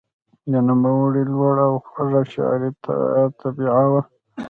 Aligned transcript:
د 0.51 0.53
نوموړي 0.67 1.23
لوړه 1.33 1.63
او 1.69 1.75
خوږه 1.89 2.21
شعري 2.33 2.69
طبعه 3.39 3.85
وه. 3.91 4.01